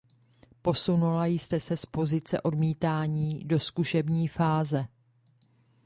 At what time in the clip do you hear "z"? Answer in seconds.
1.77-1.85